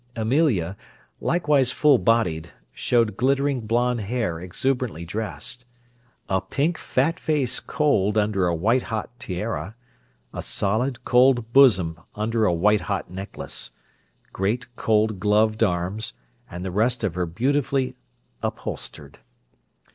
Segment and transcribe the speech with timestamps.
[0.15, 0.77] Amelia,
[1.19, 5.63] likewise full bodied, showed glittering blond hair exuberantly dressed;
[6.27, 9.75] a pink, fat face cold under a white hot tiara;
[10.33, 13.69] a solid, cold bosom under a white hot necklace;
[14.33, 16.13] great, cold, gloved arms,
[16.49, 17.95] and the rest of her beautifully
[18.41, 19.19] upholstered.